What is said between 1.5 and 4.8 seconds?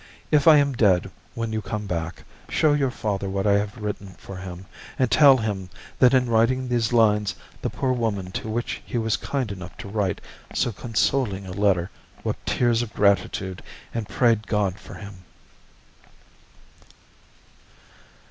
you come back, show your father what I have written for him,